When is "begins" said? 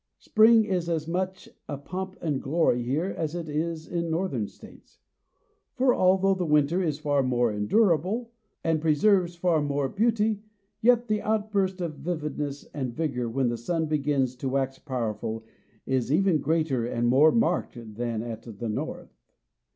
13.85-14.35